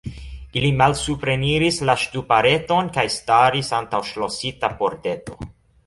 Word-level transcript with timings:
Ili 0.61 0.69
malsupreniris 0.77 1.77
la 1.89 1.95
ŝtupareton 2.05 2.91
kaj 2.99 3.07
staris 3.19 3.73
antaŭ 3.83 4.05
ŝlosita 4.13 4.77
pordeto. 4.83 5.43